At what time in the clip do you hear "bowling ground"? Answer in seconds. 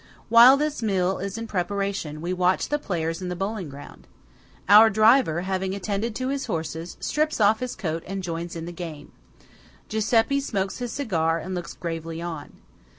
3.35-4.07